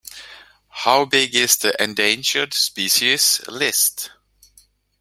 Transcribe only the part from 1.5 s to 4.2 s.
the Endangered Species List?